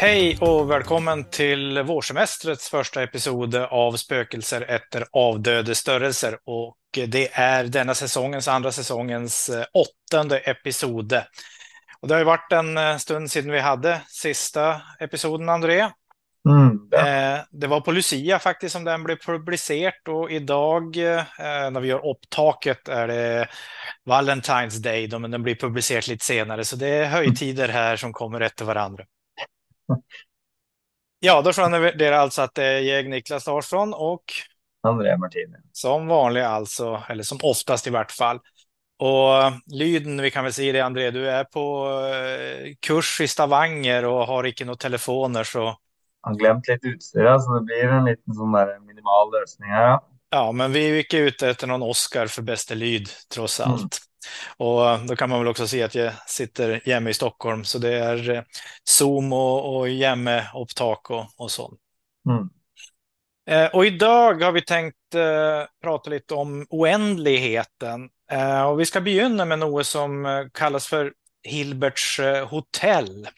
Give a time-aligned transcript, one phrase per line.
[0.00, 6.38] Hej och välkommen till vårsemestrets första episod av Spökelser efter avdöde störelser.
[6.44, 6.76] Och
[7.06, 11.12] det är denna säsongens, andra säsongens eh, åttonde episod.
[12.00, 15.80] Och det har ju varit en eh, stund sedan vi hade sista episoden, André.
[16.48, 17.08] Mm, ja.
[17.08, 20.96] Eh, det var på Lucia faktiskt som den blev publicerad och idag
[21.72, 23.48] när vi gör upptaket är det
[24.06, 26.64] Valentine's Day, men den blir publicerad lite senare.
[26.64, 29.04] Så det är höjtider här som kommer efter varandra.
[31.20, 34.22] Ja, då känner det alltså att det är jag, Niklas Larsson och
[34.82, 35.56] André Martini.
[35.72, 38.40] som vanligt alltså, eller som oftast i vart fall.
[38.98, 44.04] Och Lyden, vi kan väl säga det André, du är på eh, kurs i Stavanger
[44.04, 48.04] och har inte några telefoner så Jag har glömt lite utstyr, så det blir en
[48.04, 49.82] liten sån där minimal lösning här.
[49.82, 50.07] Ja.
[50.30, 53.80] Ja, men vi gick ute efter någon Oscar för bästa lyd trots allt.
[53.80, 53.88] Mm.
[54.56, 57.94] Och då kan man väl också se att jag sitter hemma i Stockholm, så det
[57.94, 58.42] är eh,
[58.84, 61.80] Zoom och, och hemmaupptak och, och sånt.
[62.30, 62.48] Mm.
[63.50, 68.08] Eh, Och idag har vi tänkt eh, prata lite om oändligheten.
[68.30, 71.12] Eh, Och vi ska begynna med något som eh, kallas för
[71.42, 73.28] Hilberts eh, hotell.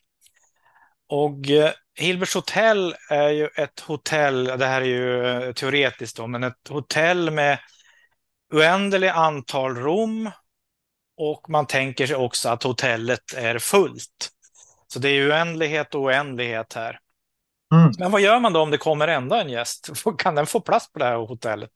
[1.10, 6.26] Och eh, Hilberts hotell är ju ett hotell, det här är ju eh, teoretiskt då,
[6.26, 7.58] men ett hotell med
[8.52, 10.30] oändligt antal rum
[11.16, 14.30] och man tänker sig också att hotellet är fullt.
[14.86, 16.98] Så det är oändlighet och oändlighet här.
[17.74, 17.92] Mm.
[17.98, 19.90] Men vad gör man då om det kommer ända en gäst?
[20.18, 21.70] Kan den få plats på det här hotellet?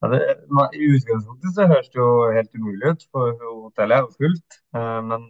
[0.00, 4.02] Ja, det, man, I utgangspunktet så hörs det ju helt umulig ut, för hotellet är
[4.02, 4.46] fullt.
[4.76, 5.20] Eh, men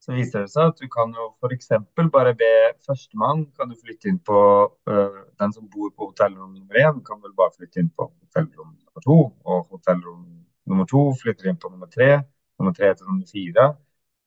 [0.00, 4.08] så visar det sig att du kan för exempel bara be försteman kan du flytta
[4.08, 7.90] in på, eh, den som bor på hotellrum nummer en kan väl bara flytta in
[7.90, 12.20] på hotellrum nummer två och hotellrum nummer två flyttar in på nummer tre,
[12.58, 13.76] nummer tre till nummer fyra.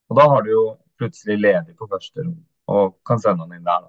[0.07, 3.81] Och då har du ju plötsligt ledig på första rum och kan sända in där.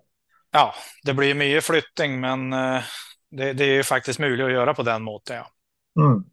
[0.53, 2.83] Ja, det blir mycket flyttning, men eh,
[3.31, 5.37] det, det är ju faktiskt möjligt att göra på den måten.
[5.37, 5.47] Ja.
[6.03, 6.25] Mm.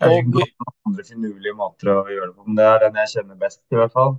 [0.00, 0.42] Om
[0.86, 3.74] andra finurliga måter att göra det på, men det är den jag känner bäst i
[3.74, 4.16] alla fall.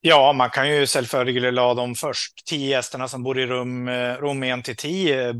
[0.00, 4.14] ja, man kan ju självföljligt la de först tio gästerna som bor i rum, eh,
[4.14, 5.34] rum 1 till 10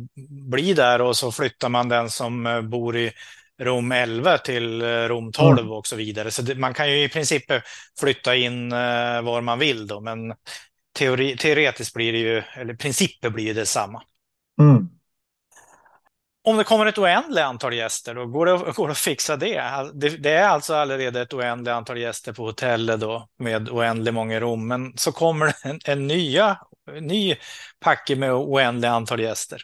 [0.51, 3.13] bli där och så flyttar man den som eh, bor i
[3.61, 5.73] rum 11 till eh, rum 12 Mm.
[5.73, 6.31] och så vidare.
[6.31, 7.45] Så det, man kan ju i princip
[8.01, 10.35] flytta in eh, var man vill då, men
[10.99, 14.03] teori, teoretiskt blir det ju, eller principen blir ju detsamma.
[14.61, 14.89] Mm.
[16.51, 19.59] Om det kommer ett oändligt antal gäster, då går det, går det att fixa det.
[19.59, 20.09] Alltså, det.
[20.09, 24.69] Det är alltså allerede ett oändligt antal gäster på hotellet då, med oändligt många rum.
[24.69, 26.59] Men så kommer det en, en nya,
[26.91, 27.37] en ny
[27.81, 29.61] packe med oändligt antal gäster.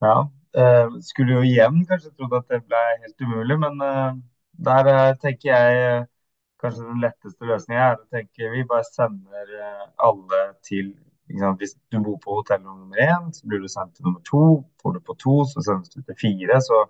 [0.00, 4.14] Ja, eh, skulle ju igen kanske trodde att det blev helt omöjligt men eh,
[4.50, 6.04] där eh, tänker jag eh,
[6.60, 8.00] kanske den lättaste lösningen är att
[8.36, 10.96] vi bara sänder eh, alla till,
[11.32, 11.58] liksom, om
[11.90, 15.00] du bor på hotell nummer én, så blir du sendt till nummer två, får du
[15.00, 16.86] på två så sendes du till fyra, så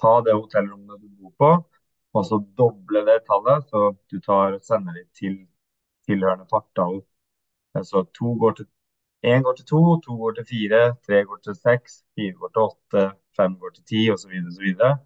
[0.00, 1.64] ta det hotellrommet du bor på
[2.12, 5.46] och så dubbla det talet så du tar sender det til
[6.06, 7.02] tillhörande partall.
[7.72, 8.66] Så alltså, to går til
[9.22, 12.62] en går till två, två går till fyra, tre går till sex, fyra går till
[12.62, 14.98] åtta, fem går till tio och så vidare.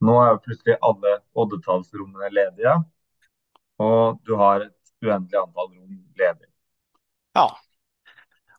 [0.00, 2.84] er jo plutselig Nu är plötsligt alla lediga
[3.76, 6.50] och du har ett oändligt antal rum lediga.
[7.32, 7.56] Ja,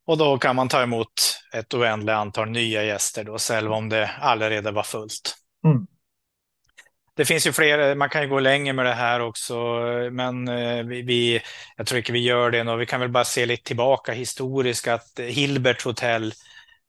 [0.10, 1.14] och då kan man ta emot
[1.54, 5.36] ett oändligt antal nya gäster då, själv om det allerede var fullt.
[5.66, 5.88] Mm.
[7.16, 9.56] Det finns ju fler, man kan ju gå längre med det här också,
[10.12, 11.42] men eh, vi, vi,
[11.78, 12.76] jag tror inte vi gör det nu.
[12.76, 16.34] Vi kan väl bara se lite tillbaka historiskt att Hilbert hotell,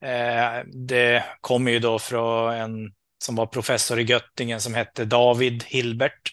[0.05, 5.65] eh, det kommer ju då från en som var professor i Göttingen som hette David
[5.65, 6.33] Hilbert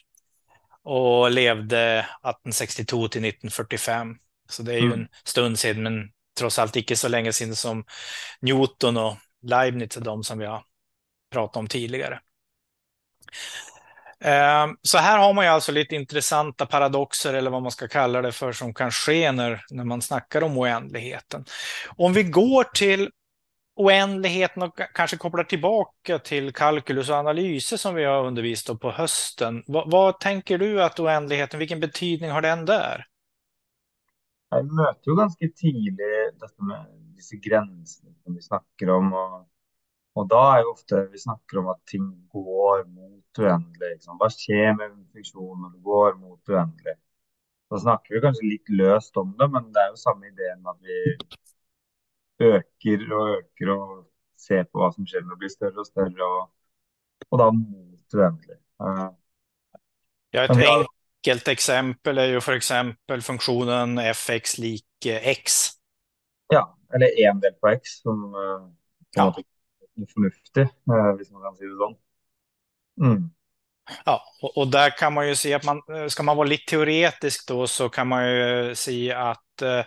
[0.83, 4.15] och levde 1862 till 1945.
[4.49, 4.99] Så det är ju Mm.
[4.99, 7.85] en stund sedan, men trots allt icke så länge sedan som
[8.41, 10.63] Newton och Leibniz är de som vi har
[11.31, 12.19] pratat om tidigare.
[14.19, 18.21] Ehm, så här har man ju alltså lite intressanta paradoxer eller vad man ska kalla
[18.21, 21.45] det för som kan ske när, när man snackar om oändligheten.
[21.97, 23.09] Om vi går till
[23.75, 29.63] oändligheten och kanske kopplar tillbaka till kalkylus och analyser som vi har undervisat på hösten.
[29.67, 33.05] Vad, vad tänker du att oändligheten, vilken betydning har den där?
[34.49, 36.85] Jag möter ju ganska tidigt detta med
[37.15, 39.49] dessa gränser som vi snackar om och,
[40.13, 43.91] och då är ju ofta vi snackar om att ting går mot oändligt.
[43.93, 44.17] Liksom.
[44.17, 46.99] Vad sker med en funktion när det går mot oändligt?
[47.69, 50.69] Då snackar vi kanske lite löst om det, men det är ju samma idé med
[50.71, 51.17] att vi
[52.45, 54.05] ökar och ökar och
[54.37, 56.51] ser på vad som sker när det blir större och större och,
[57.29, 58.13] och då mot ett
[60.47, 60.87] men vi har,
[61.27, 65.69] enkelt exempel är ju för exempel funktionen fx lik eh, x.
[66.47, 68.73] Ja, eller en del på x som eh,
[69.15, 69.25] Ja.
[69.25, 69.41] måte
[69.97, 70.69] er fornuftig, eh,
[71.31, 71.95] man kan det sånn.
[73.01, 73.29] Mm.
[74.05, 77.47] Ja, och, och där kan man ju se att man, ska man vara lite teoretisk
[77.47, 79.83] då så kan man ju se att uh,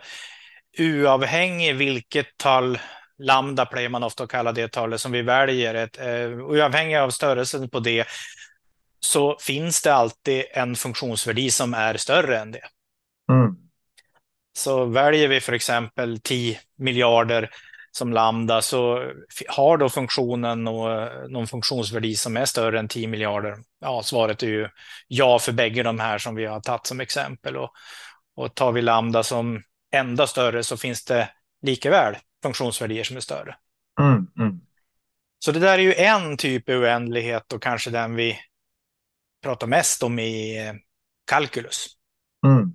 [0.79, 2.79] oavhängig vilket tal
[3.19, 7.71] lambda play man ofta kallar det talet som vi väljer, ett, uh, oavhängig av störelsen
[7.71, 8.07] på det,
[9.01, 12.63] så finns det alltid en funktionsvärde som är större än det.
[13.33, 13.57] Mm.
[14.59, 17.51] Så väljer vi för exempel 10 miljarder
[17.93, 19.13] som lambda så
[19.49, 23.57] har då funktionen någon funktionsvärde som är större än 10 miljarder.
[23.81, 24.69] Ja, svaret är ju
[25.09, 27.57] ja för bägge de här som vi har tagit som exempel.
[27.57, 27.71] Och,
[28.37, 29.63] och tar vi lambda som
[29.93, 31.29] enda större så finns det
[31.63, 33.57] likaväl funktionsvärden som är större.
[34.01, 34.27] Mm.
[34.39, 34.61] Mm.
[35.39, 38.39] Så det där är ju en typ av oändlighet och kanske den vi
[39.43, 40.75] pratar mest om i eh,
[41.27, 41.87] kalkylus.
[42.47, 42.73] Mm.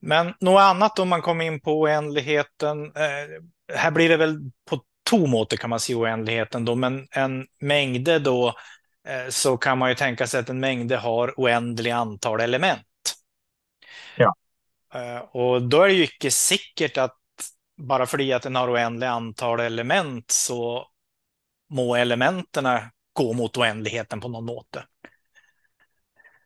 [0.00, 2.84] Men något annat om man kommer in på oändligheten.
[2.84, 4.38] Eh, här blir det väl
[4.70, 8.54] på två måter kan man se oändligheten då, men en mängde då
[9.08, 12.86] eh, så kan man ju tänka sig att en mängde har oändligt antal element.
[14.16, 14.34] Ja.
[14.94, 17.18] Eh, och då är det ju icke säkert att
[17.76, 20.86] bara för att den har oändligt antal element så
[21.70, 24.84] må elementerna gå mot oändligheten på någon måte.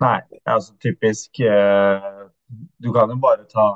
[0.00, 2.26] Nei, altså typisk eh,
[2.78, 3.66] Du kan jo bare ta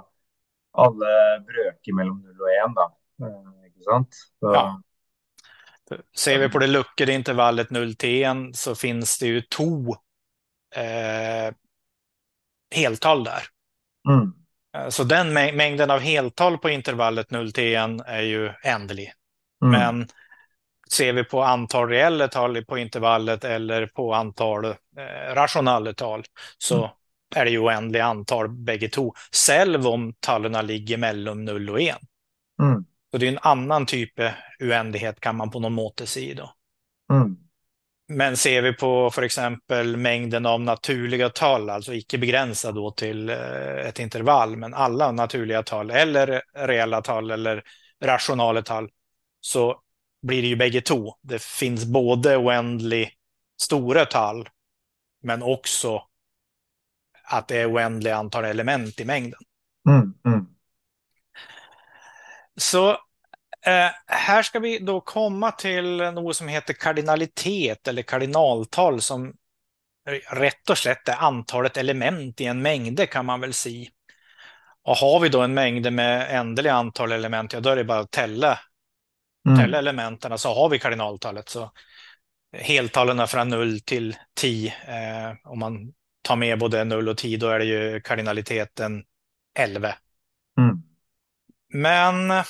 [0.78, 1.12] alle
[1.46, 2.86] brøker mellom 0 og 1, da.
[3.26, 4.14] Eh, ikke sant?
[4.40, 4.66] Så, Ja.
[6.16, 9.96] Ser vi på det luckade intervallet 0 till 1 så finns det ju två
[10.76, 11.54] eh,
[12.74, 13.42] heltal där.
[14.08, 14.32] Mm.
[14.76, 19.12] Eh, Så den mä- mängden av heltal på intervallet 0 till 1 är ju ändlig.
[19.64, 19.70] Mm.
[19.80, 20.08] Men
[20.92, 24.74] ser vi på antal reella tal på intervallet eller på antal eh,
[25.34, 26.24] rationella tal
[26.58, 26.90] så Mm.
[27.34, 29.14] är det ju oändliga antal bägge två.
[29.46, 31.96] Själv om talen ligger mellan 0 och 1.
[32.62, 32.84] Mm.
[33.10, 36.54] Så det är en annan typ av oändlighet kan man på någon måte se då.
[37.12, 37.36] Mm.
[38.08, 43.28] Men ser vi på för exempel mängden av naturliga tal, alltså icke begränsad då till
[43.28, 47.62] eh, ett intervall, men alla naturliga tal eller reella tal eller
[48.04, 48.90] rationala tal,
[49.40, 49.80] så
[50.22, 51.14] blir det ju bägge två.
[51.22, 53.12] Det finns både oändligt
[53.62, 54.48] stora tal,
[55.22, 56.02] men också
[57.24, 59.40] att det är oändliga antal element i mängden.
[59.88, 60.14] Mm.
[60.26, 60.46] Mm.
[62.56, 62.90] Så
[63.66, 69.34] eh, här ska vi då komma till något som heter kardinalitet eller kardinaltal som
[70.30, 73.90] rätt och slätt är antalet element i en mängd kan man väl säga.
[74.82, 77.98] Och har vi då en mängd med ändliga antal element, ja då är det bara
[77.98, 78.58] att tälla,
[79.48, 79.74] Mm.
[79.74, 81.48] elementen så har vi kardinaltalet.
[81.48, 81.72] Så
[82.56, 85.92] heltalen från 0 till 10, eh, om man
[86.22, 89.04] tar med både 0 och 10, då är det ju kardinaliteten
[89.58, 89.94] 11.
[90.58, 90.82] Mm.
[91.72, 92.44] Men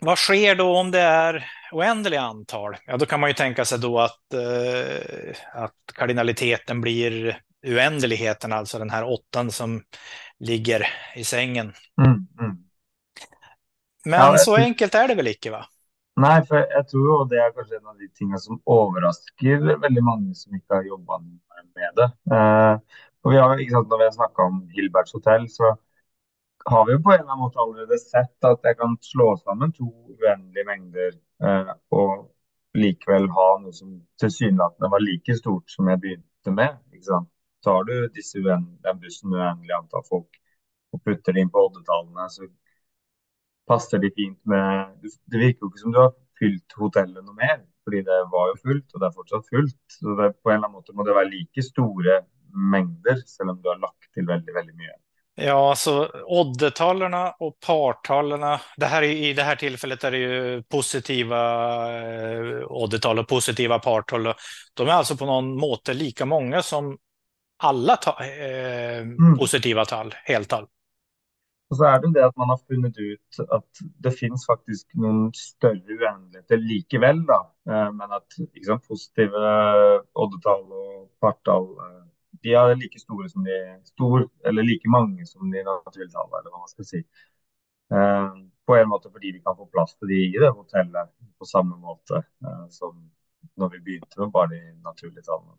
[0.00, 2.76] vad sker då om det är oändliga antal?
[2.86, 8.78] Ja, då kan man ju tänka sig då att, eh, att kardinaliteten blir oändligheten, alltså
[8.78, 9.82] den här åttan som
[10.38, 10.86] ligger
[11.16, 11.74] i sängen.
[12.00, 12.26] Mm.
[12.40, 12.56] Mm.
[14.04, 15.66] Men Ja, så enkelt är det väl icke, va?
[16.16, 20.04] Nej, för jag tror jo det är kanske en av de ting som överraskar väldigt
[20.04, 21.22] många som inte har jobbat
[21.74, 22.34] med det.
[22.36, 22.80] Eh,
[23.22, 25.76] och vi har, ikke sant, vi har snackat om Hilberts hotell, så
[26.64, 29.92] har vi på en eller annan måte allerede sett att jag kan slå samman två
[30.20, 31.12] uendelige mängder
[31.44, 32.30] eh, och
[32.74, 36.76] likväl ha något som tilsynelatende var lika stort som jag började med.
[36.92, 37.30] ikke sant?
[37.86, 38.38] Du disse
[38.82, 40.28] den bussen med uendelig antall folk
[40.92, 42.42] och puttar in på oddetallene, så
[43.70, 47.60] passer de fint med Det virker jo ikke som du har fylt hotellet noe mer,
[47.86, 49.78] fordi det var jo fullt, og det er fortsatt fullt.
[49.92, 53.60] Så det, på en eller annen måte må det være like store mengder, selv om
[53.62, 54.96] du har lagt til veldig, veldig mye.
[55.42, 60.62] Ja, så oddetalarna och partalarna, det här är, i det här tillfället är det ju
[60.62, 61.40] positiva
[61.98, 64.26] eh, oddetal och positiva partal.
[64.26, 64.34] och
[64.74, 66.98] De är alltså på någon måte lika många som
[67.62, 69.04] alla ta, eh,
[69.38, 70.66] positiva tal, heltal.
[71.70, 75.32] Och så är det det att man har funnit ut att det finns faktiskt någon
[75.34, 77.52] större oändligheter likväl då.
[77.72, 79.44] Eh, men att liksom, positiva
[79.76, 85.24] eh, oddetal och partal, eh, de är lika stora som de stor, eller lika många
[85.26, 87.04] som de naturlige eller vad man ska säga.
[88.66, 91.76] På en måte att vi kan få plats till de i det hotellet på samma
[91.76, 92.22] måte
[92.68, 93.10] som
[93.54, 95.58] när vi började med bara de naturliga talen.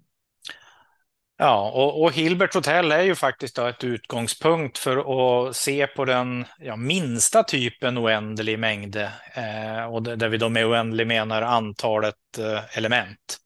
[1.43, 6.05] Ja, och, och Hilbert Hotel är ju faktiskt då ett utgångspunkt för att se på
[6.05, 12.15] den ja, minsta typen oändlig mängd, eh, och där vi då med oändlig menar antalet
[12.39, 13.37] eh, element.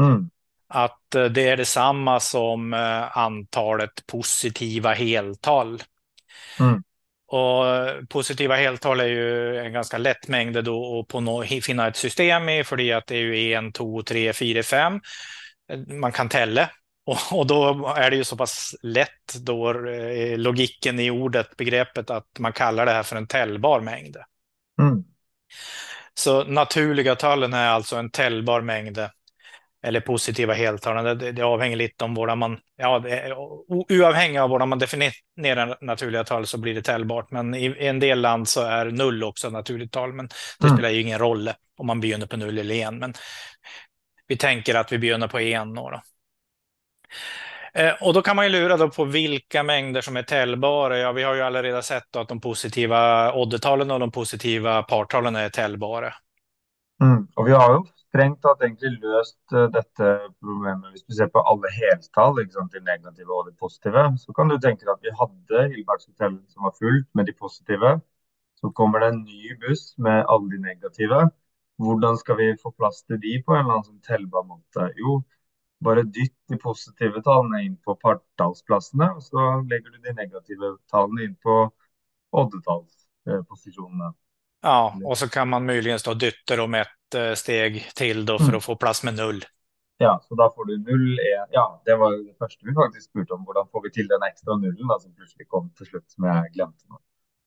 [0.00, 0.30] Mm.
[0.68, 5.82] Att eh, det är detsamma som eh, antalet positiva heltal.
[6.60, 6.82] Mm.
[7.26, 7.64] Och
[8.08, 12.64] positiva heltal är ju en ganska lätt mängd då att på finna ett system i,
[12.64, 15.00] för att det är ju en, två, tre, fyra, fem.
[16.00, 16.70] Man kan tälla
[17.06, 22.10] och, och, då är det ju så pass lätt då eh, logiken i ordet, begreppet,
[22.10, 24.16] att man kallar det här för en tällbar mängd.
[24.80, 25.04] Mm.
[26.14, 28.98] Så naturliga talen är alltså en tällbar mängd
[29.84, 31.18] eller positiva heltal.
[31.18, 33.32] Det, det avhänger lite om vad man, ja, det,
[33.68, 37.30] oavhängigt av vad man definierar naturliga tal så blir det tällbart.
[37.30, 40.76] Men i, i en del land så är null också naturligt tal, men det mm.
[40.76, 42.98] spelar ju ingen roll om man begynner på null eller en.
[42.98, 43.14] Men
[44.26, 45.74] vi tänker att vi begynner på en.
[45.74, 45.90] Då.
[45.90, 46.00] Eh,
[47.74, 50.98] Eh, och då kan man ju lura då på vilka mängder som är täljbara.
[50.98, 55.48] Ja, vi har ju alla sett att de positiva oddetalen och de positiva partalen är
[55.48, 56.12] täljbara.
[57.02, 57.28] Mm.
[57.34, 60.92] Och vi har ju strängt tatt egentlig løst eh, dette problemet.
[60.92, 64.34] Hvis du ser på alle heltall, ikke liksom, sant, de negative og de positive, så
[64.36, 67.96] kan du tenke deg at vi hadde Hilbergs hotell som var fullt med de positive.
[68.62, 71.24] Så kommer det en ny buss med alle de negative.
[71.82, 74.92] Hvordan skal vi få plass til de på en eller annen sånn tellbar måte?
[74.94, 75.18] Jo,
[75.84, 81.24] bare dytt de positive tallene inn på partallsplassene, och så lägger du de negativa tallene
[81.24, 81.70] inn på
[82.30, 84.14] oddetallsposisjonene.
[84.62, 88.44] Ja, och så kan man möjligen stå dytter om ett eh, steg till då för
[88.44, 88.56] mm.
[88.56, 89.44] att få plats med null.
[89.96, 93.32] Ja, så då får du null, en, ja, det var det första vi faktiskt spurte
[93.32, 96.24] om, hur får vi till den extra nullen då, som plötsligt kom till slut som
[96.24, 96.76] jag glömde.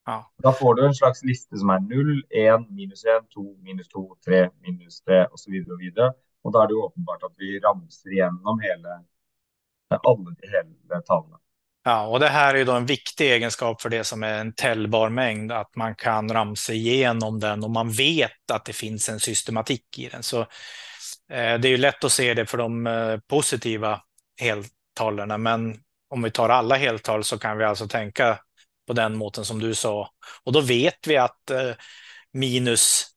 [0.06, 0.32] Ja.
[0.38, 4.16] Då får du en slags lista som är 0, 1, minus 1, 2, minus 2,
[4.26, 6.14] 3, minus 3 och så vidare och vidare.
[6.48, 8.90] Och då är det uppenbart att vi ramsar igenom hela,
[9.90, 11.40] alla de hela talen.
[11.84, 14.54] Ja, och det här är ju då en viktig egenskap för det som är en
[14.54, 19.20] täljbar mängd, att man kan ramsa igenom den och man vet att det finns en
[19.20, 20.24] systematik i den.
[20.24, 24.02] Så eh, det är ju lätt att se det för de eh, positiva
[24.42, 28.40] heltalarna, men om vi tar alla heltal så kan vi alltså tänka
[28.88, 30.10] på den måten som du sa.
[30.44, 31.72] Och då vet vi att eh,
[32.34, 33.17] minus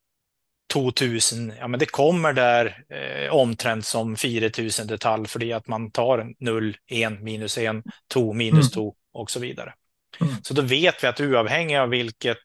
[0.73, 5.91] 2000, ja men det kommer där eh, omtrent som 4000 detalj för det att man
[5.91, 7.77] tar 0, 1, minus 1,
[8.13, 8.95] 2, minus 2 mm.
[9.13, 9.75] och så vidare.
[10.21, 10.35] Mm.
[10.43, 12.39] Så då vet vi att oavhängigt av vilket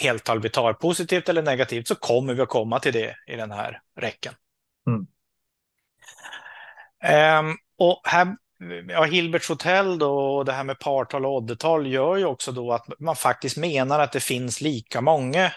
[0.00, 3.50] heltal vi tar, positivt eller negativt, så kommer vi att komma till det i den
[3.50, 4.34] här räcken.
[4.86, 5.06] Mm.
[7.48, 8.36] Um, och här,
[8.88, 12.72] ja, Hilberts hotell då, och det här med partal och oddetal gör ju också då
[12.72, 15.52] att man faktiskt menar att det finns lika många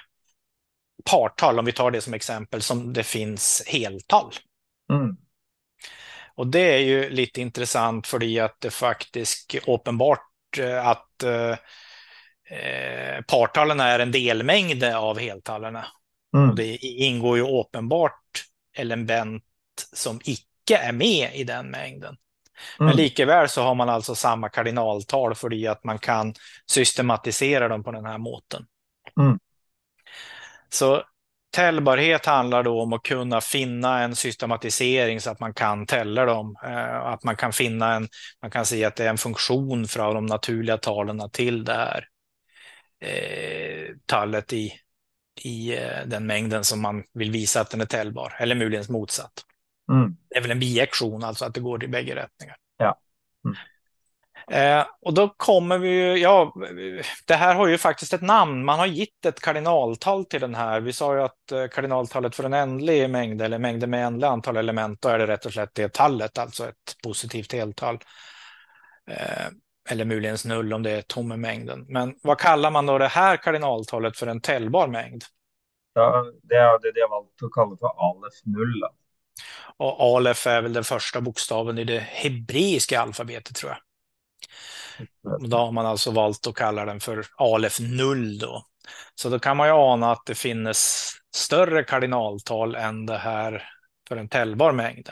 [1.05, 4.33] partal, om vi tar det som exempel, som det finns heltal.
[4.93, 5.17] Mm.
[6.35, 11.55] Och det är ju lite intressant för att det faktiskt är uppenbart eh, att eh,
[13.27, 15.85] partalen är en delmängd av heltalarna.
[16.35, 16.49] Mm.
[16.49, 18.43] Och det ingår ju uppenbart
[18.77, 19.43] element
[19.93, 22.17] som icke är med i den mängden.
[22.79, 22.87] Mm.
[22.87, 26.33] Men likaväl så har man alltså samma kardinaltal för att man kan
[26.71, 28.65] systematisera dem på den här måten.
[29.19, 29.39] Mm.
[30.69, 31.03] Så
[31.51, 36.55] täljbarhet handlar då om att kunna finna en systematisering så att man kan tälla dem.
[36.63, 38.07] Eh, att man kan finna en,
[38.41, 42.07] man kan se att det är en funktion från de naturliga talen till det här
[43.01, 44.73] eh, tallet i,
[45.43, 49.33] i eh, den mängden som man vill visa att den är täljbar, eller möjligen motsatt.
[49.91, 50.17] Mm.
[50.29, 52.55] Det är väl en biektion, alltså att det går i bägge rättningar.
[52.77, 52.99] Ja.
[53.45, 53.57] Mm.
[54.51, 56.53] Eh, och då kommer vi ju, ja,
[57.27, 58.65] det här har ju faktiskt ett namn.
[58.65, 60.81] Man har gett ett kardinaltal till den här.
[60.81, 64.57] Vi sa ju att eh, kardinaltalet för en ändlig mängd eller mängder med ändliga antal
[64.57, 67.99] element, då är det rätt och slätt det tallet, alltså ett positivt heltal.
[69.11, 69.47] Eh,
[69.89, 71.85] eller möjligen null om det är tom mängden.
[71.89, 75.23] Men vad kallar man då det här kardinaltalet för en täljbar mängd?
[75.93, 78.83] Ja, det är det jag valt att kalla för alef null.
[79.77, 83.79] Och alef är väl den första bokstaven i det hebreiska alfabetet tror jag.
[85.39, 88.65] Då har man alltså valt att kalla den för Alef 0 då.
[89.15, 93.63] Så då kan man ju ana att det finns större kardinaltal än det här
[94.07, 95.09] för en täljbar mängd.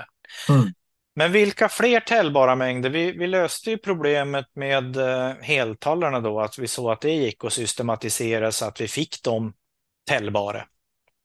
[0.50, 0.74] Mm.
[1.15, 2.89] Men vilka fler täljbara mängder?
[2.89, 7.43] Vi, vi, löste ju problemet med eh, heltalarna då, att vi såg att det gick
[7.43, 9.53] att systematisera så att vi fick dem
[10.10, 10.65] täljbara.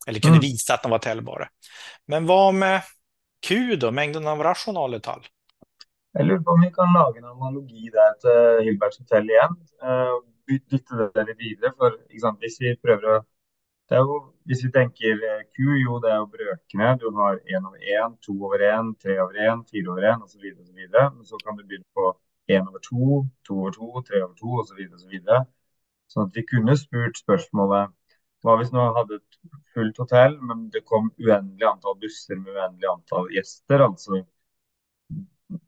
[0.07, 0.41] Eller kunde mm.
[0.41, 1.49] visa att de var täljbara.
[2.07, 2.83] Men vad med
[3.47, 5.27] Q då, mängden av rationala tal?
[6.17, 9.55] Jeg lurer på om vi kan lage en analogi der til eh, Hilberts hotell igjen.
[9.81, 10.19] Uh,
[10.53, 11.71] eh, dytte det litt videre.
[11.79, 13.21] For sant, liksom, hvis vi prøver å
[13.91, 16.91] det er jo, Hvis vi tenker eh, Q, jo det er jo brøkene.
[17.01, 20.45] Du har én over én, to over én, tre over én, fire over én osv.
[21.17, 22.07] Men så kan du begynne på
[22.57, 24.81] én over to, to over to, tre over to osv.
[25.03, 25.43] Så videre,
[26.13, 27.93] sånn at vi kunne spurt spørsmålet
[28.43, 29.41] hva hvis nå hadde et
[29.75, 33.85] fullt hotell, men det kom uendelig antall busser med uendelig antall gjester?
[33.87, 34.25] altså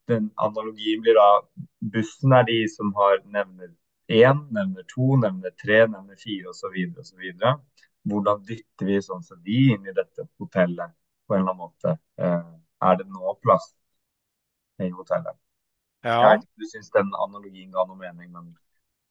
[0.09, 1.43] den analogin blir da
[1.81, 3.71] bussen är de som har nämner
[4.09, 7.01] én, nevner to, nevner tre, nevner fire osv.
[7.01, 7.23] osv.
[8.05, 10.93] Hvordan dytter vi sånn som de inn i dette hotellet
[11.27, 11.97] på en eller annen måte?
[12.21, 12.51] Eh,
[12.85, 13.71] er det nå plass
[14.83, 15.39] i hotellet?
[16.05, 16.21] Ja.
[16.21, 18.57] Jag vet om du syns den analogin gav någon mening, men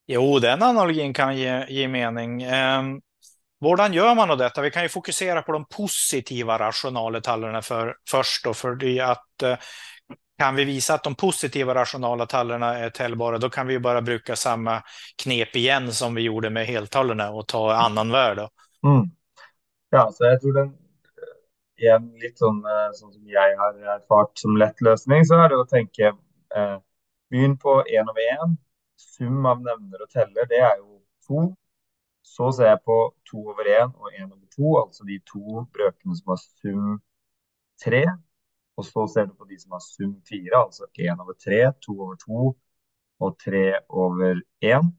[0.06, 2.44] Jo, den analogin kan ge, ge mening.
[2.44, 2.84] Eh,
[3.64, 4.62] hvordan gjør man då detta?
[4.62, 9.58] Vi kan ju fokusera på de positiva rationaletallerna för, först då, för att eh,
[10.38, 14.02] kan vi visa att de positiva rationala tallarna är täljbara, då kan vi ju bara
[14.02, 14.82] bruka samma
[15.24, 18.50] knep igen som vi gjorde med heltallarna och ta annan värde.
[18.84, 19.10] mm.
[19.90, 20.70] Ja, så jeg tror den
[21.78, 25.60] igjen litt sånn, eh, sånn som jeg har erfart som lett løsning, så er det
[25.62, 26.10] å tenke
[26.56, 26.80] eh,
[27.34, 28.58] Begynn på én over én.
[29.00, 31.46] Sum av nevner og teller, det er jo to.
[32.22, 32.98] Så ser jeg på
[33.30, 36.92] to over én og én over to, altså de to brøkene som har sum
[37.82, 38.04] tre.
[38.78, 41.94] Og så ser du på de som har sum fire, altså én over tre, to
[41.94, 42.56] over to
[43.22, 44.92] og tre over én.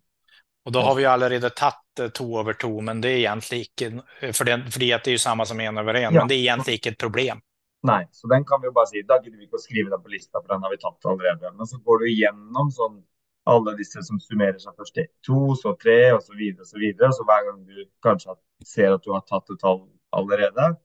[0.66, 4.02] Och då har vi ju allerede tatt eh, to over to, men det är egentligen
[4.22, 6.10] inte, för det, at det är ju samma som en over en, Ja.
[6.10, 7.40] men det är egentligen inte ett problem.
[7.82, 9.02] Nei, så den kan vi bare si.
[9.02, 11.50] Da gidder vi ikke å skrive den på lista, for den har vi tatt allerede.
[11.56, 13.02] Men så går du igjennom sånn
[13.46, 16.78] alle disse som summerer seg først til to, så tre, og så videre og så
[16.80, 17.10] videre.
[17.12, 20.76] Så hver gang du kanskje har- ser at du har tatt et tall allerede,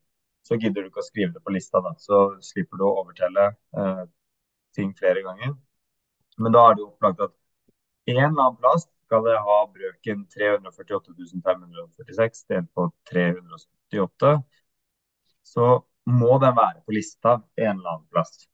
[0.47, 1.93] så gidder du ikke å skrive det på lista, da.
[1.97, 4.05] Så slipper du å overtelle eh,
[4.75, 5.57] ting flere ganger.
[6.39, 7.35] Men da er det opplagt at
[8.09, 11.15] en annen plass skal jeg ha brøken 348
[11.45, 14.33] 546 delt på 378.
[15.43, 15.69] Så
[16.09, 18.45] må den være på lista en eller annen plass.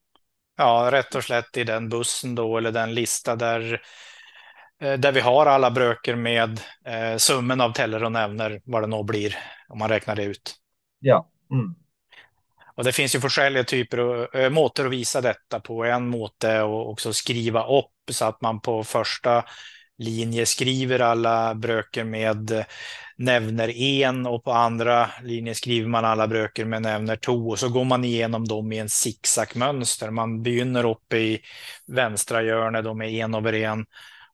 [0.58, 3.82] Ja, rätt och slett i den bussen då, eller den lista där,
[4.82, 8.88] eh, där vi har alla bröker med eh, summen av teller och nämner, vad det
[8.88, 9.36] nå blir,
[9.68, 10.56] om man räknar det ut.
[11.00, 11.30] Ja.
[11.52, 11.76] Mm.
[12.76, 15.86] Och det finns ju olika typer och eh, måter att visa detta på.
[15.86, 19.44] En måte är att också skriva upp så att man på första
[19.98, 22.66] linje skriver alla bröker med eh,
[23.18, 27.70] nämner en och på andra linje skriver man alla bröker med nämner två och så
[27.70, 30.12] går man igenom dem i en zigzagmönster.
[30.12, 31.42] Man begynner uppe i
[31.88, 33.82] vänstra hjörnet med en over en.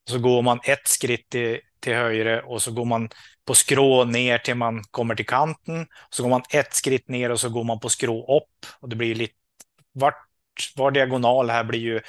[0.04, 3.10] Och så går man ett skritt till, till höger och så går man
[3.51, 5.87] på skrå ner till man kommer till kanten.
[6.09, 8.65] Så går man ett skritt ner och så går man på skrå upp.
[8.79, 9.33] Och det blir lite,
[9.93, 10.27] vart,
[10.75, 12.01] var diagonal här blir ju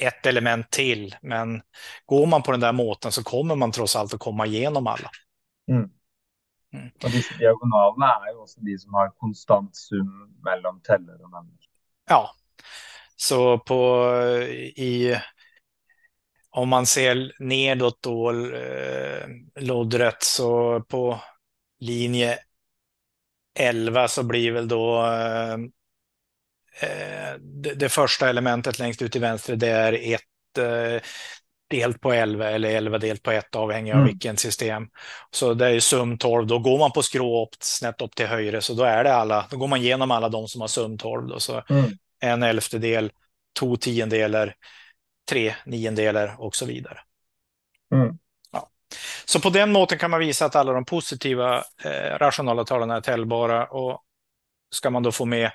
[0.00, 1.16] ett element till.
[1.22, 1.62] Men
[2.06, 5.10] går man på den där måten så kommer man trots allt att komma igenom alla.
[5.70, 5.90] Mm.
[6.74, 6.90] Mm.
[7.04, 10.10] Og disse diagonalene er jo også de som har konstant sum
[10.44, 11.68] mellom teller og nevner.
[12.08, 12.24] Ja,
[13.16, 13.80] så på
[14.76, 15.16] i
[16.58, 19.26] om man ser nedåt då eh,
[19.60, 21.20] loddret så på
[21.80, 22.38] linje
[23.58, 25.56] 11 så blir väl då eh,
[26.80, 31.02] eh, det, det första elementet längst ut till vänster det är ett eh,
[31.70, 34.08] delt på 11 eller 11 delt på 1 avhängig av Mm.
[34.08, 34.88] vilken system.
[35.30, 38.26] Så det är ju sum 12, då går man på skrå upp, snett upp till
[38.26, 40.98] höger så då är det alla, då går man igenom alla de som har sum
[40.98, 41.84] 12 då, så Mm.
[42.20, 43.10] en elftedel,
[43.52, 44.54] to tiondelar,
[45.28, 46.98] tre niondelar och så vidare.
[47.94, 48.18] Mm.
[48.52, 48.70] Ja.
[49.24, 53.00] Så på den måten kan man visa att alla de positiva eh, rationala talen är
[53.00, 54.02] täljbara och
[54.74, 55.50] ska man då få med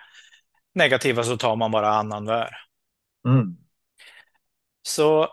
[0.76, 2.50] negativa så tar man bara annan vär.
[3.28, 3.58] Mm.
[4.88, 5.28] Så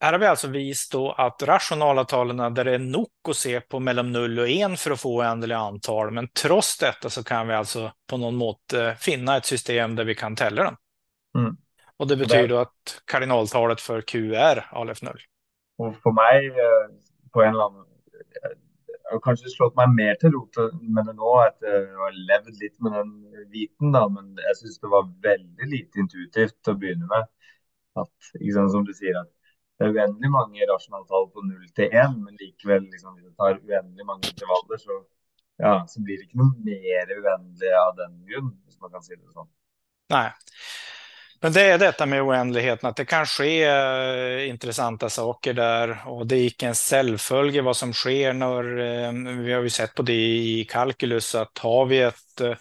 [0.00, 3.60] här har vi alltså visat då att rationala talen där det är nog att se
[3.60, 7.48] på mellan 0 och 1 för att få oändliga antal, men trots detta så kan
[7.48, 10.76] vi alltså på någon måte finna ett system där vi kan tälla dem.
[11.38, 11.56] Mm.
[11.96, 15.20] Och det betyder då att kardinaltalet för Q är Alef 0.
[15.78, 16.84] Og for meg, eh,
[17.32, 17.88] på en eller annen
[19.12, 20.46] Jeg har kanskje slått meg mer til ro
[20.80, 23.10] med det nå etter å ha levd litt med den
[23.52, 27.26] viten, da, men jeg syns det var veldig lite intuitivt til å begynne med.
[28.00, 29.28] At, ikke sant, som du sier, at
[29.76, 33.60] det er uendelig mange rasjonaltall på 0 til 1, men likevel, liksom, hvis det tar
[33.60, 34.98] uendelig mange intervaller, så,
[35.60, 39.12] ja, så blir det ikke noe mer uendelig av den grunn, hvis man kan si
[39.12, 39.50] det sånn.
[40.16, 40.30] Nej.
[41.42, 46.26] Men det är detta med oändligheten, att det kan ske eh, intressanta saker där och
[46.26, 50.02] det är icke en självfölje vad som sker när, eh, vi har ju sett på
[50.02, 52.54] det i kalkylus, att har vi ett eh,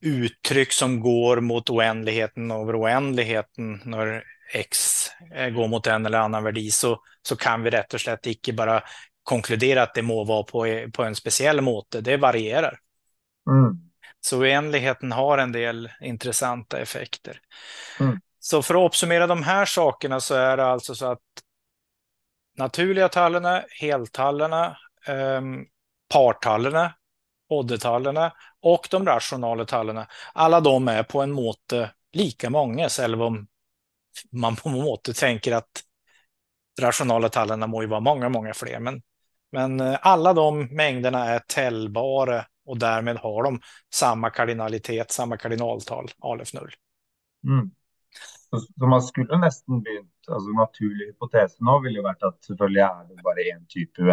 [0.00, 6.44] uttryck som går mot oändligheten över oändligheten när x eh, går mot en eller annan
[6.44, 8.82] värdi så, så kan vi rätt och slett icke bara
[9.22, 12.78] konkludera att det må vara på, eh, på en speciell måte, det varierar.
[13.50, 13.89] Mm.
[14.20, 17.40] Så oändligheten har en del intressanta effekter.
[18.00, 18.20] Mm.
[18.38, 21.18] Så för att uppsummera de här sakerna så är det alltså så att
[22.56, 24.76] naturliga tallarna, heltallarna,
[25.08, 25.66] um,
[26.12, 26.94] partallarna,
[27.48, 33.46] oddetallarna och de rationala tallarna, alla de är på en måte lika många, selv om
[34.32, 35.82] man på en måte tänker att
[36.80, 39.02] rationala tallarna må ju vara många, många fler, men,
[39.52, 43.60] men eh, alla de mängderna är täljbara och därmed har de
[43.94, 46.70] samma kardinalitet, samma kardinaltal, alef Null.
[47.44, 47.70] Mm.
[48.50, 53.16] Så, så, man skulle nästan begynt, alltså naturlig hypotes nu vill ju varit att är
[53.16, 54.04] det bara en typ av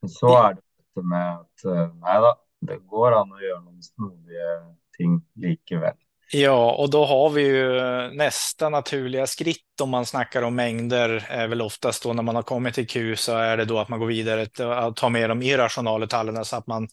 [0.00, 0.54] Men så är
[0.94, 5.26] det med att, eh, nej då, det går an att göra några snodiga eh, ting
[5.34, 5.96] likväl.
[6.32, 7.80] Ja, och då har vi ju
[8.16, 12.42] nästa naturliga skritt om man snackar om mängder är väl oftast då när man har
[12.42, 15.30] kommit till Q så är det då att man går vidare till att ta med
[15.30, 16.88] de irrationala tallen så att man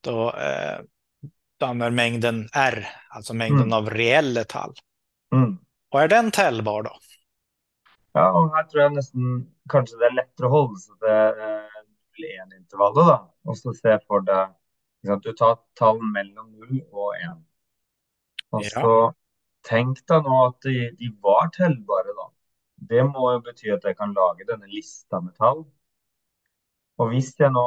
[0.00, 0.80] då eh,
[1.62, 3.72] använder mängden R, alltså mängden mm.
[3.72, 4.72] av reella tall.
[5.34, 5.58] Mm.
[5.90, 6.92] Och är den täljbar då?
[8.12, 12.42] Ja, och här tror jag nästan kanske det är lättare att hålla sig till eh,
[12.42, 13.34] en intervall då.
[13.44, 17.22] Och så se för dig, att du tar tal mellan 0 och 1.
[18.52, 19.10] Og så ja.
[19.68, 22.28] tenk deg nå at de, de var tellbare, da.
[22.92, 25.64] Det må jo bety at jeg kan lage denne lista med tall.
[27.00, 27.66] Og hvis jeg nå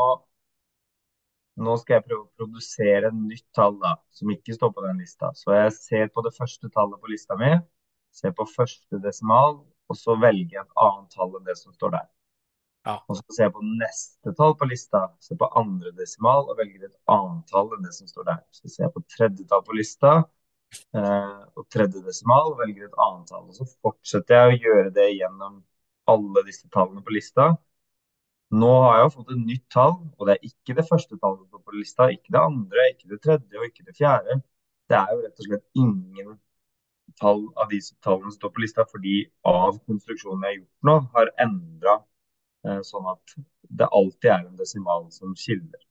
[1.56, 4.98] Nå skal jeg prøve å produsere et nytt tall da, som ikke står på den
[5.00, 5.30] lista.
[5.40, 7.48] Så jeg ser på det første tallet på lista mi,
[8.12, 11.94] ser på første desimal, og så velger jeg et annet tall enn det som står
[11.96, 12.10] der.
[12.86, 12.98] Ja.
[13.08, 16.90] Og så ser jeg på neste tall på lista, ser på andre desimal og velger
[16.90, 18.44] et annet tall enn det som står der.
[18.52, 20.18] Så ser jeg på tredje tall på lista,
[20.96, 23.48] Eh, og tredje desimal velger et annet tall.
[23.50, 25.62] Og så fortsetter jeg å gjøre det gjennom
[26.12, 27.52] alle disse tallene på lista.
[28.56, 31.76] Nå har jeg fått et nytt tall, og det er ikke det første tallet på
[31.76, 34.38] lista, ikke det andre, ikke det tredje og ikke det fjerde.
[34.90, 36.36] Det er jo rett og slett ingen
[37.20, 39.16] tall av disse tallene som står på lista, fordi
[39.50, 41.98] av konstruksjonen jeg har gjort nå, har endra
[42.68, 43.36] eh, sånn at
[43.82, 45.82] det alltid er en desimal som skiller.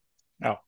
[0.44, 0.62] Ja,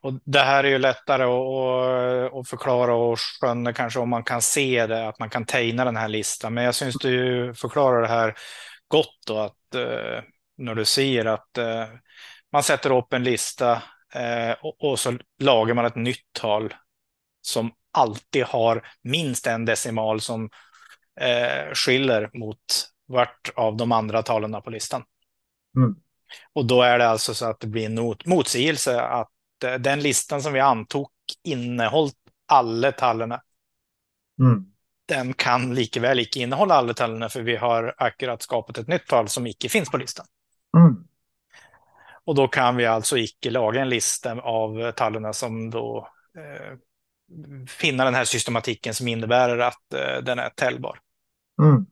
[0.00, 4.42] och det här är ju lättare att, att förklara och skönja kanske om man kan
[4.42, 6.54] se det, att man kan tegna den här listan.
[6.54, 8.34] Men jag syns du förklarar det här
[8.88, 10.22] gott då, att eh,
[10.58, 11.86] när du ser att eh,
[12.52, 13.82] man sätter upp en lista
[14.14, 16.74] eh, och, och, så lagar man ett nytt tal
[17.42, 20.50] som alltid har minst en decimal som
[21.20, 25.04] eh, skiljer mot vart av de andra talen på listan.
[25.76, 25.96] Mm.
[26.52, 29.30] Och då är det alltså så att det blir en motsägelse att
[29.64, 31.08] eh, den listan som vi antog
[31.44, 32.10] innehåll
[32.46, 33.42] alla tallarna.
[34.40, 34.64] Mm.
[35.08, 39.28] Den kan likväl icke innehålla alla tallarna för vi har akkurat skapat ett nytt tal
[39.28, 40.26] som icke finns på listan.
[40.76, 41.04] Mm.
[42.24, 46.76] Och då kan vi alltså icke laga en lista av tallarna som då eh,
[47.68, 51.00] finna den här systematiken som innebär att eh, den är täljbar.
[51.62, 51.86] Mm.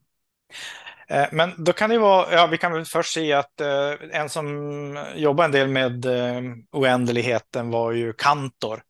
[1.08, 4.28] Eh, men då kan det vara, ja vi kan väl först se att eh, en
[4.28, 6.42] som jobbar en del med eh,
[6.72, 8.82] oändligheten var ju Kantor.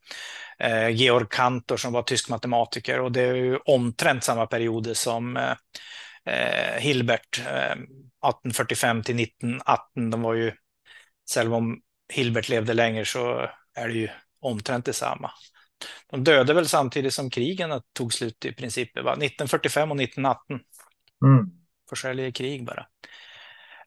[0.59, 5.37] Eh, Georg Kantor som var tysk matematiker och det är ju omtrent samma perioder som
[5.37, 5.55] eh,
[6.79, 10.11] Hilbert, 1845 till 1918.
[10.11, 10.53] De var ju,
[11.35, 11.81] själv om
[12.13, 14.09] Hilbert levde längre så är det ju
[14.41, 15.31] omtrent detsamma.
[16.11, 20.61] De dödade väl samtidigt som krigen tog slut i princip, 1945 och 1918.
[21.25, 22.87] Mm Försäljer krig bara.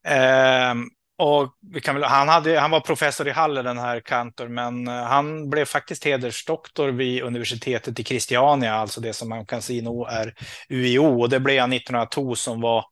[0.04, 0.76] Eh,
[1.18, 4.88] och vi kan väl, han, hade, han var professor i Halle, den här Kantor, men
[4.88, 9.82] eh, han blev faktiskt hedersdoktor vid universitetet i Christiania, alltså det som man kan se
[9.82, 10.36] nu är
[10.70, 11.22] UiO.
[11.22, 12.86] Och det blev han 1902 som var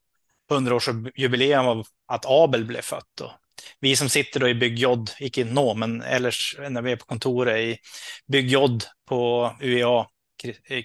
[0.52, 3.04] 100-årsjubileum av att Abel blev född.
[3.17, 3.32] Då.
[3.80, 7.58] Vi som sitter då i byggjod, icke nå, men ellers när vi är på kontoret
[7.58, 7.78] i
[8.32, 10.06] byggjod på UEA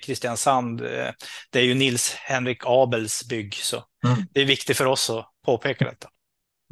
[0.02, 1.10] Kristiansand, eh,
[1.50, 4.26] det är ju Nils Henrik Abels bygg, så mm.
[4.32, 6.08] det är viktigt för oss att påpeka detta.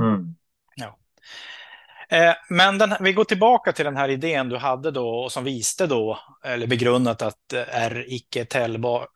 [0.02, 0.34] Mm.
[0.76, 0.98] Ja.
[2.08, 5.44] Eh, men den, vi går tillbaka till den här idén du hade då och som
[5.44, 9.08] visste då, eller begrundat att är icke täljbar.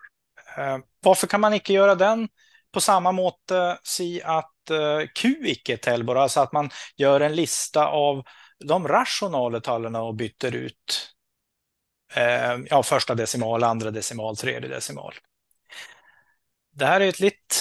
[0.57, 2.29] Eh, varför kan man icke göra den
[2.73, 4.51] på samma måte si att
[5.15, 8.25] Q icke är täljbar, alltså att man gör en lista av
[8.65, 11.15] de rationala talen och byter ut
[12.15, 15.15] eh, ja, första decimal, andra decimal, tredje decimal.
[16.73, 17.55] Det här är ett lite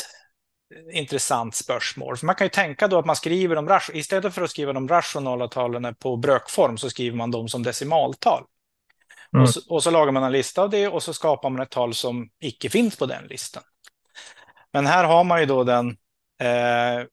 [0.92, 2.18] intressant spörsmål.
[2.18, 4.88] För man kan ju tänka då att man skriver dem, istället för att skriva de
[4.88, 8.44] rationala talen på brökform så skriver man dem som decimaltal.
[9.34, 9.44] Mm.
[9.44, 11.70] Och, så, och, så, lagar man en lista av det och så skapar man ett
[11.70, 13.64] tal som icke finns på den listan.
[14.74, 15.98] Men här har man ju då den
[16.42, 17.06] eh, eh,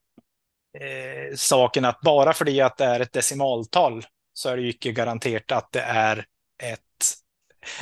[1.37, 4.93] saken att bara för det att det är ett decimaltal så är det ju icke
[4.93, 6.27] garanterat att det är
[6.63, 6.81] ett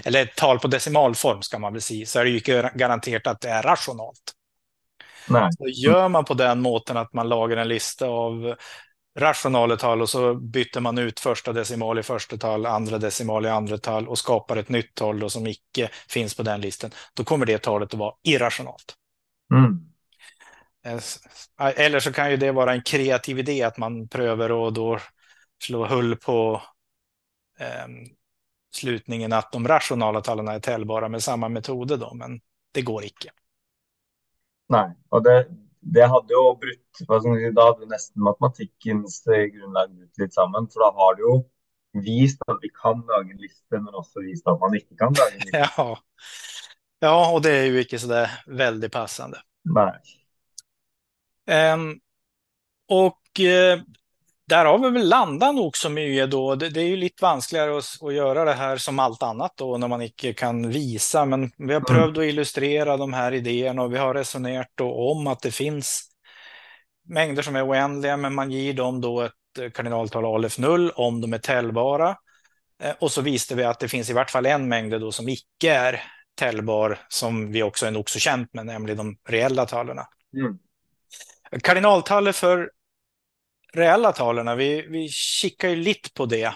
[0.04, 2.40] eller ett tal på decimalform ska man väl säga, så är det ju
[2.74, 4.34] garanterat att det är rationalt.
[5.30, 5.52] Nej.
[5.52, 8.54] Så gör man på den måten att man lagar en lista av
[9.18, 13.48] rationala tal och så byter man ut första decimal i första tal, andra decimal i
[13.48, 17.24] andra tal och skapar ett nytt tal då som icke finns på den listan, då
[17.24, 18.94] kommer det talet att vara irrationalt.
[19.54, 19.88] Mm.
[21.76, 24.98] Eller så kan ju det vara en kreativ idé att man prövar och då
[25.64, 26.62] slå hull på
[27.60, 27.86] eh,
[28.74, 32.40] slutningen att de rationala talen är täljbara med samma metoder då, men
[32.72, 33.30] det går icke.
[34.68, 35.46] Nej, och det,
[35.80, 37.08] det hade ju brutt,
[37.54, 41.42] då hade nästan matematikkens grundlag brutt lite samman, för då har det ju
[42.02, 45.32] vist att vi kan laga en lista, men också vist att man inte kan laga
[45.32, 45.58] en lista.
[45.58, 45.98] Ja.
[46.98, 49.38] ja, och det är ju inte så där väldigt passande.
[49.64, 50.00] Nej.
[51.74, 52.00] Um,
[52.88, 53.82] och uh,
[54.48, 56.54] där har vi väl landat nog så mycket då.
[56.54, 59.78] Det, det är ju lite vanskligare att, att, göra det här som allt annat då
[59.78, 61.24] när man inte kan visa.
[61.24, 61.84] Men vi har mm.
[61.84, 66.04] prövat att illustrera de här idéerna och vi har resonerat då om att det finns
[67.08, 71.32] mängder som är oändliga, men man ger dem då ett kardinaltal alef 0 om de
[71.32, 72.16] är täljbara.
[72.82, 75.28] Eh, och så visade vi att det finns i vart fall en mängd då som
[75.28, 76.02] icke är
[76.34, 79.98] täljbar, som vi också är nog så känt med, nämligen de reella talen.
[80.36, 80.58] Mm.
[81.62, 82.70] Kardinaltalet för
[83.74, 86.54] reella talen, vi, vi kikar ju lite på det.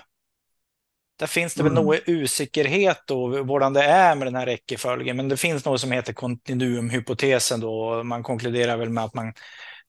[1.18, 1.74] Där finns det mm.
[1.74, 5.80] väl någon osäkerhet då, hurdan det är med den här räckeföljden, men det finns något
[5.80, 9.32] som heter kontinuumhypotesen då, man konkluderar väl med att man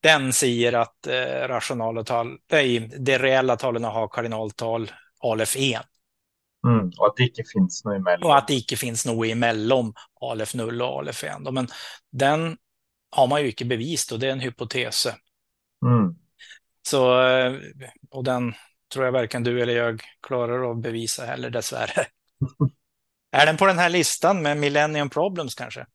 [0.04, 5.80] den säger att eh, rationala tal, nej, det reella talen har kardinaltal alef 1.
[6.66, 8.22] Mm, och att det inte finns något emellan.
[8.22, 11.52] Och att det inte finns något emellan alef 0 och alef 1.
[11.52, 11.68] Men
[12.12, 12.56] den
[13.10, 15.06] har man ju inte bevis och det är en hypotes.
[15.86, 16.14] Mm.
[16.86, 17.54] Så, eh,
[18.10, 18.54] och den
[18.92, 22.06] tror jag varken du eller jag klarar att bevisa heller dessvärre.
[23.36, 25.86] är den på den här listan med Millennium Problems kanske?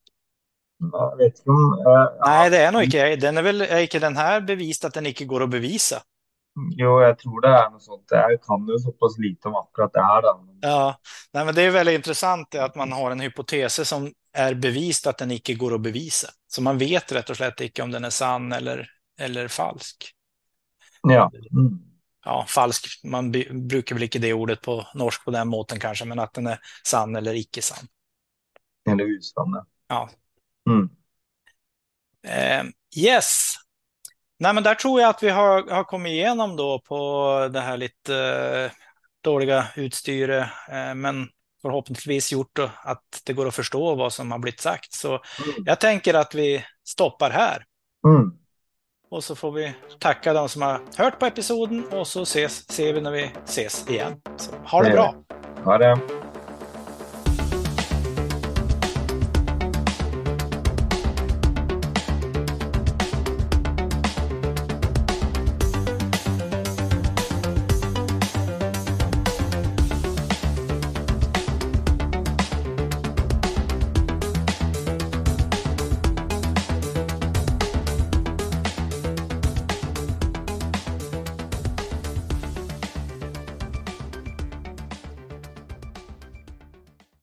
[0.91, 1.49] Jag vet inte.
[1.89, 3.15] Äh, Nej, det är nog inte.
[3.15, 6.01] Den är väl är inte den här bevisat att den inte går att bevisa?
[6.71, 8.05] Jo, jag tror det är något sånt.
[8.09, 10.21] Jag kan ju så pass lite om akkurat det här.
[10.21, 10.45] Då.
[10.61, 10.99] Ja,
[11.33, 15.17] Nej, men det är väldigt intressant att man har en hypotes som är bevist att
[15.17, 16.27] den inte går att bevisa.
[16.47, 20.13] Så man vet rätt och slett inte om den är sann eller, eller falsk.
[21.01, 21.31] Ja.
[21.51, 21.79] Mm.
[22.25, 23.31] Ja, falsk, man
[23.67, 26.59] brukar väl inte det ordet på norsk på den måten kanske, men att den är
[26.83, 27.87] sann eller icke sann.
[28.89, 29.65] Eller usann.
[29.87, 30.09] Ja.
[30.69, 30.89] Mm.
[32.23, 32.71] Eh,
[33.05, 33.55] yes.
[34.39, 37.77] Nej, men där tror jag att vi har, har kommit igenom då på det här
[37.77, 38.71] lite eh,
[39.21, 41.27] dåliga utstyret, eh, men
[41.61, 44.93] förhoppningsvis gjort att det går att förstå vad som har blivit sagt.
[44.93, 45.63] Så mm.
[45.65, 47.65] jag tänker att vi stoppar här.
[48.07, 48.31] Mm.
[49.11, 52.93] Och så får vi tacka de som har hört på episoden och så ses, ser
[52.93, 54.13] vi när vi ses igen.
[54.37, 55.15] Så ha det bra!
[55.63, 55.99] Ha det!